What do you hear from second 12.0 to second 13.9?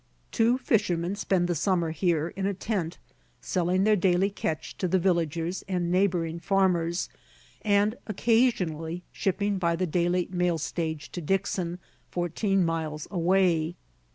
fourteen miles away.